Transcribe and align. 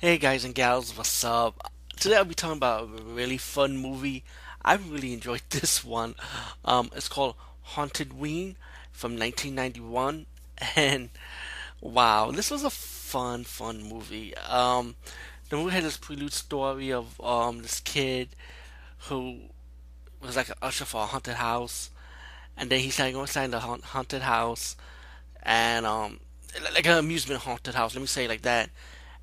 Hey 0.00 0.16
guys 0.16 0.46
and 0.46 0.54
gals, 0.54 0.96
what's 0.96 1.22
up? 1.24 1.70
Today 1.98 2.16
I'll 2.16 2.24
be 2.24 2.34
talking 2.34 2.56
about 2.56 2.84
a 2.84 3.02
really 3.02 3.36
fun 3.36 3.76
movie. 3.76 4.24
I 4.64 4.76
really 4.76 5.12
enjoyed 5.12 5.42
this 5.50 5.84
one. 5.84 6.14
Um, 6.64 6.90
it's 6.96 7.06
called 7.06 7.34
Hauntedween 7.74 8.54
from 8.92 9.18
1991, 9.18 10.24
and 10.74 11.10
wow, 11.82 12.30
this 12.30 12.50
was 12.50 12.64
a 12.64 12.70
fun, 12.70 13.44
fun 13.44 13.82
movie. 13.82 14.34
Um, 14.38 14.96
the 15.50 15.56
movie 15.56 15.72
had 15.72 15.84
this 15.84 15.98
prelude 15.98 16.32
story 16.32 16.90
of 16.90 17.20
um 17.20 17.60
this 17.60 17.80
kid 17.80 18.30
who 19.10 19.40
was 20.22 20.34
like 20.34 20.48
an 20.48 20.54
usher 20.62 20.86
for 20.86 21.02
a 21.02 21.06
haunted 21.06 21.34
house, 21.34 21.90
and 22.56 22.70
then 22.70 22.80
he 22.80 22.88
started 22.88 23.12
going 23.12 23.24
inside 23.24 23.50
the 23.50 23.60
haunted 23.60 24.22
house, 24.22 24.76
and 25.42 25.84
um, 25.84 26.20
like 26.72 26.86
an 26.86 26.96
amusement 26.96 27.42
haunted 27.42 27.74
house. 27.74 27.94
Let 27.94 28.00
me 28.00 28.06
say 28.06 28.24
it 28.24 28.28
like 28.28 28.42
that 28.42 28.70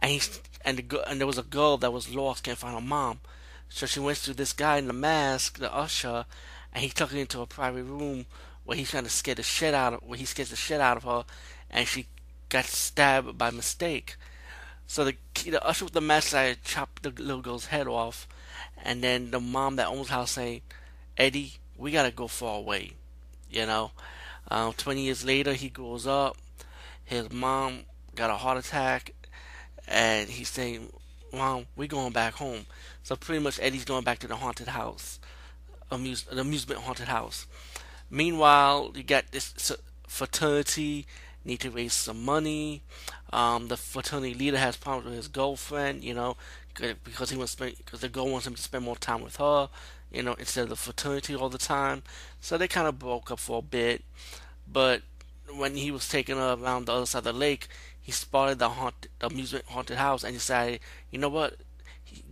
and 0.00 0.10
he 0.10 0.20
and 0.64 0.78
the 0.78 1.08
and 1.08 1.20
there 1.20 1.26
was 1.26 1.38
a 1.38 1.42
girl 1.42 1.76
that 1.78 1.92
was 1.92 2.14
lost, 2.14 2.44
can't 2.44 2.58
find 2.58 2.74
her 2.74 2.80
mom. 2.80 3.20
So 3.68 3.86
she 3.86 4.00
went 4.00 4.18
to 4.18 4.34
this 4.34 4.52
guy 4.52 4.78
in 4.78 4.88
the 4.88 4.92
mask, 4.92 5.58
the 5.58 5.72
usher, 5.72 6.26
and 6.72 6.82
he 6.82 6.90
took 6.90 7.10
her 7.10 7.18
into 7.18 7.40
a 7.40 7.46
private 7.46 7.84
room 7.84 8.26
where 8.64 8.76
he's 8.76 8.90
trying 8.90 9.04
to 9.04 9.10
scare 9.10 9.34
the 9.34 9.42
shit 9.42 9.74
out 9.74 9.94
of 9.94 10.02
where 10.02 10.18
he 10.18 10.24
scares 10.24 10.50
the 10.50 10.56
shit 10.56 10.80
out 10.80 10.96
of 10.96 11.04
her, 11.04 11.24
and 11.70 11.86
she 11.86 12.06
got 12.48 12.64
stabbed 12.64 13.38
by 13.38 13.50
mistake. 13.50 14.16
So 14.86 15.04
the 15.04 15.16
the 15.34 15.64
usher 15.64 15.84
with 15.84 15.94
the 15.94 16.00
mask 16.00 16.28
started 16.28 16.64
chopped 16.64 17.02
the 17.02 17.10
little 17.10 17.42
girl's 17.42 17.66
head 17.66 17.86
off, 17.86 18.26
and 18.82 19.02
then 19.04 19.30
the 19.30 19.40
mom 19.40 19.76
that 19.76 19.86
owns 19.86 20.08
the 20.08 20.14
house 20.14 20.32
saying, 20.32 20.62
"Eddie, 21.16 21.54
we 21.76 21.92
gotta 21.92 22.10
go 22.10 22.26
far 22.26 22.58
away," 22.58 22.92
you 23.48 23.66
know. 23.66 23.92
Um, 24.50 24.72
Twenty 24.72 25.02
years 25.02 25.24
later, 25.24 25.54
he 25.54 25.68
grows 25.68 26.06
up. 26.06 26.36
His 27.04 27.30
mom 27.30 27.84
got 28.16 28.30
a 28.30 28.36
heart 28.36 28.58
attack 28.58 29.12
and 29.90 30.30
he's 30.30 30.48
saying, 30.48 30.92
"Mom, 31.32 31.66
we're 31.76 31.88
going 31.88 32.12
back 32.12 32.34
home." 32.34 32.66
So 33.02 33.16
pretty 33.16 33.42
much 33.42 33.58
Eddie's 33.60 33.84
going 33.84 34.04
back 34.04 34.20
to 34.20 34.28
the 34.28 34.36
haunted 34.36 34.68
house, 34.68 35.18
amuse, 35.90 36.22
the 36.22 36.40
amusement 36.40 36.80
haunted 36.80 37.08
house. 37.08 37.46
Meanwhile, 38.08 38.92
you 38.94 39.02
got 39.02 39.30
this 39.32 39.72
fraternity 40.06 41.06
need 41.44 41.60
to 41.60 41.70
raise 41.70 41.92
some 41.92 42.24
money. 42.24 42.82
Um, 43.32 43.68
the 43.68 43.76
fraternity 43.76 44.34
leader 44.34 44.58
has 44.58 44.76
problems 44.76 45.06
with 45.06 45.16
his 45.16 45.28
girlfriend, 45.28 46.04
you 46.04 46.14
know, 46.14 46.36
because 47.04 47.30
he 47.30 47.36
wants 47.36 47.54
because 47.54 48.00
the 48.00 48.08
girl 48.08 48.28
wants 48.28 48.46
him 48.46 48.54
to 48.54 48.62
spend 48.62 48.84
more 48.84 48.96
time 48.96 49.22
with 49.22 49.36
her, 49.36 49.68
you 50.12 50.22
know, 50.22 50.34
instead 50.34 50.64
of 50.64 50.70
the 50.70 50.76
fraternity 50.76 51.34
all 51.34 51.48
the 51.48 51.58
time. 51.58 52.02
So 52.40 52.58
they 52.58 52.68
kind 52.68 52.88
of 52.88 52.98
broke 52.98 53.30
up 53.30 53.38
for 53.38 53.58
a 53.58 53.62
bit, 53.62 54.04
but 54.70 55.02
when 55.52 55.74
he 55.76 55.90
was 55.90 56.10
her 56.38 56.52
around 56.54 56.86
the 56.86 56.92
other 56.92 57.06
side 57.06 57.18
of 57.18 57.24
the 57.24 57.32
lake, 57.32 57.68
he 58.00 58.12
spotted 58.12 58.58
the 58.58 58.70
haunt, 58.70 59.08
the 59.18 59.26
amusement 59.26 59.66
haunted 59.66 59.98
house, 59.98 60.24
and 60.24 60.34
decided, 60.34 60.80
you 61.10 61.18
know 61.18 61.28
what, 61.28 61.56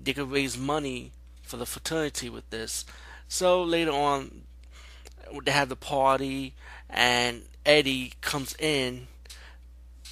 they 0.02 0.12
could 0.12 0.30
raise 0.30 0.56
money 0.56 1.12
for 1.42 1.56
the 1.56 1.66
fraternity 1.66 2.28
with 2.28 2.48
this. 2.50 2.84
So 3.28 3.62
later 3.62 3.92
on, 3.92 4.42
they 5.44 5.50
have 5.50 5.68
the 5.68 5.76
party, 5.76 6.54
and 6.88 7.42
Eddie 7.64 8.14
comes 8.20 8.56
in 8.58 9.08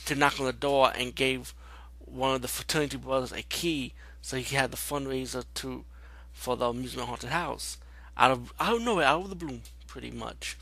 to 0.06 0.14
knock 0.14 0.38
on 0.38 0.46
the 0.46 0.52
door 0.52 0.92
and 0.94 1.14
gave 1.14 1.54
one 1.98 2.34
of 2.34 2.42
the 2.42 2.48
fraternity 2.48 2.96
brothers 2.96 3.32
a 3.32 3.42
key 3.42 3.92
so 4.22 4.36
he 4.36 4.56
had 4.56 4.70
the 4.70 4.76
fundraiser 4.76 5.44
to 5.54 5.84
for 6.32 6.56
the 6.56 6.66
amusement 6.66 7.08
haunted 7.08 7.30
house. 7.30 7.78
Out 8.16 8.30
of 8.30 8.52
I 8.58 8.70
don't 8.70 8.84
know 8.84 9.00
out 9.00 9.22
of 9.22 9.30
the 9.30 9.36
blue 9.36 9.60
pretty 9.86 10.10
much. 10.10 10.56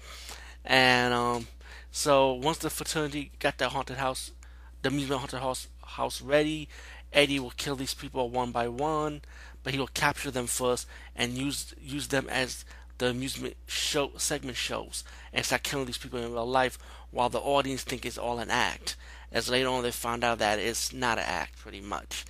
And 0.64 1.12
um 1.12 1.46
so 1.90 2.32
once 2.32 2.58
the 2.58 2.70
fraternity 2.70 3.32
got 3.38 3.58
that 3.58 3.70
haunted 3.70 3.96
house 3.96 4.32
the 4.84 4.90
amusement 4.90 5.18
haunted 5.20 5.40
house 5.40 5.66
house 5.82 6.20
ready. 6.20 6.68
Eddie 7.12 7.40
will 7.40 7.52
kill 7.56 7.74
these 7.74 7.94
people 7.94 8.28
one 8.28 8.50
by 8.50 8.68
one, 8.68 9.22
but 9.62 9.72
he 9.72 9.78
will 9.78 9.88
capture 9.88 10.30
them 10.30 10.46
first 10.46 10.86
and 11.16 11.32
use 11.32 11.74
use 11.80 12.08
them 12.08 12.28
as 12.28 12.64
the 12.98 13.06
amusement 13.06 13.56
show 13.66 14.12
segment 14.16 14.56
shows 14.56 15.04
and 15.32 15.44
start 15.44 15.62
killing 15.62 15.86
these 15.86 15.98
people 15.98 16.18
in 16.18 16.32
real 16.32 16.46
life 16.46 16.78
while 17.10 17.28
the 17.28 17.38
audience 17.38 17.82
think 17.82 18.04
it's 18.04 18.18
all 18.18 18.38
an 18.38 18.50
act. 18.50 18.96
As 19.32 19.48
later 19.48 19.68
on 19.68 19.82
they 19.82 19.90
find 19.90 20.22
out 20.22 20.38
that 20.38 20.58
it's 20.58 20.92
not 20.92 21.18
an 21.18 21.24
act 21.26 21.58
pretty 21.58 21.80
much. 21.80 22.24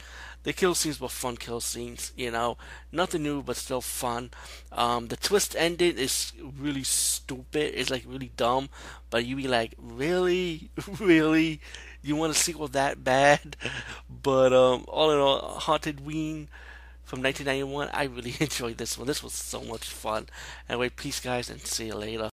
The 0.44 0.52
kill 0.52 0.74
scenes 0.74 1.00
were 1.00 1.08
fun 1.08 1.38
kill 1.38 1.60
scenes, 1.60 2.12
you 2.16 2.30
know, 2.30 2.58
nothing 2.92 3.22
new 3.22 3.42
but 3.42 3.56
still 3.56 3.80
fun. 3.80 4.30
Um, 4.70 5.08
the 5.08 5.16
twist 5.16 5.56
ending 5.58 5.96
is 5.96 6.32
really 6.58 6.82
stupid. 6.82 7.72
It's 7.74 7.90
like 7.90 8.04
really 8.06 8.30
dumb, 8.36 8.68
but 9.08 9.24
you 9.24 9.36
be 9.36 9.48
like, 9.48 9.74
really, 9.78 10.68
really, 11.00 11.62
you 12.02 12.14
want 12.14 12.32
a 12.32 12.34
sequel 12.34 12.68
that 12.68 13.02
bad? 13.02 13.56
But 14.22 14.52
um, 14.52 14.84
all 14.88 15.10
in 15.10 15.18
all, 15.18 15.58
Hauntedween 15.60 16.48
from 17.04 17.22
1991, 17.22 17.90
I 17.92 18.04
really 18.04 18.34
enjoyed 18.40 18.78
this 18.78 18.96
one. 18.96 19.06
This 19.06 19.22
was 19.22 19.32
so 19.32 19.62
much 19.62 19.88
fun. 19.88 20.26
Anyway, 20.68 20.88
peace, 20.88 21.20
guys, 21.20 21.50
and 21.50 21.60
see 21.60 21.86
you 21.86 21.94
later. 21.94 22.22